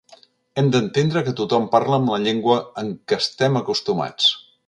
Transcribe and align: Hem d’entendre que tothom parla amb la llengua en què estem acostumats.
Hem 0.61 0.69
d’entendre 0.75 1.21
que 1.27 1.33
tothom 1.41 1.67
parla 1.75 2.01
amb 2.03 2.11
la 2.15 2.19
llengua 2.25 2.57
en 2.85 2.91
què 3.11 3.21
estem 3.27 3.61
acostumats. 3.63 4.35